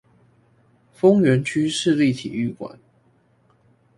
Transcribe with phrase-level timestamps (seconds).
[0.91, 2.79] 豐原區市立體育館